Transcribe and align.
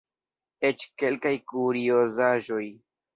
Eĉ 0.69 0.85
kelkaj 1.01 1.33
kuriozaĵoj. 1.51 2.63